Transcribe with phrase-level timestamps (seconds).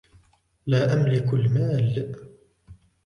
[0.67, 2.15] لا أملك المال.